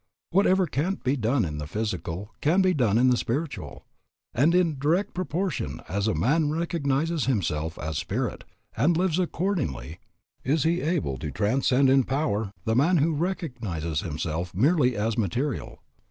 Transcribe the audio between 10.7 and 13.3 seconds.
able to transcend in power the man who